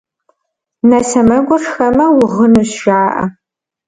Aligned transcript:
Нэ 0.87 0.99
сэмэгур 1.09 1.61
шхэмэ, 1.65 2.05
угъынущ, 2.17 2.71
жаӏэ. 2.83 3.23